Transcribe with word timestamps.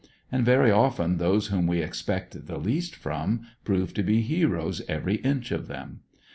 And 0.31 0.43
very 0.43 0.71
often 0.71 1.17
those 1.17 1.49
whom 1.49 1.67
we 1.67 1.83
expect 1.83 2.47
the 2.47 2.57
least 2.57 2.95
from 2.95 3.45
prove 3.63 3.93
to 3.93 4.01
be 4.01 4.21
heroes 4.23 4.81
every 4.87 5.17
inch 5.17 5.51
of 5.51 5.67
them. 5.67 5.99